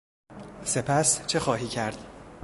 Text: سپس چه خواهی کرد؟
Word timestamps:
سپس 0.63 1.27
چه 1.27 1.39
خواهی 1.39 1.67
کرد؟ 1.67 2.05